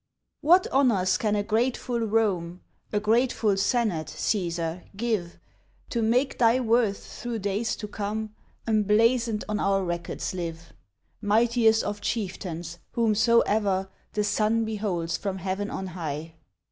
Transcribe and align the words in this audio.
What 0.41 0.65
honours 0.71 1.15
can 1.19 1.35
a 1.35 1.43
grateful 1.43 1.99
Rome, 1.99 2.61
A 2.91 2.99
grateful 2.99 3.55
senate, 3.55 4.09
Caesar, 4.09 4.81
give 4.97 5.37
To 5.91 6.01
make 6.01 6.39
thy 6.39 6.59
worth 6.59 6.97
through 7.05 7.37
days 7.37 7.75
to 7.75 7.87
come 7.87 8.33
Emblazon'd 8.67 9.43
on 9.47 9.59
our 9.59 9.83
records 9.83 10.33
live, 10.33 10.73
Mightiest 11.21 11.83
of 11.83 12.01
chieftains 12.01 12.79
whomsoe'er 12.93 13.89
The 14.13 14.23
sun 14.23 14.65
beholds 14.65 15.17
from 15.17 15.37
heaven 15.37 15.69
on 15.69 15.85
high? 15.85 16.33